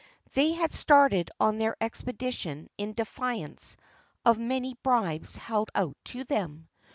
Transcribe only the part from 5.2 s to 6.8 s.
held out to them.